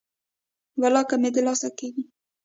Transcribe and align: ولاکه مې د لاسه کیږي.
ولاکه 0.81 1.15
مې 1.21 1.29
د 1.35 1.37
لاسه 1.47 1.69
کیږي. 1.77 2.03